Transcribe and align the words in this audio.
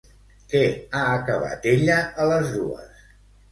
Què 0.53 0.61
ha 0.69 1.03
acabat 1.17 1.69
ella 1.73 2.01
a 2.25 2.29
les 2.35 2.51
dues? 2.57 3.07